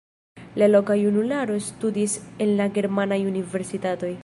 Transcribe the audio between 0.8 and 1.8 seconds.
junularo